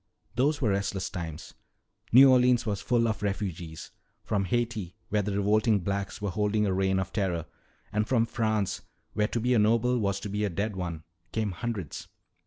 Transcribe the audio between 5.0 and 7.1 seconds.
where the revolting blacks were holding a reign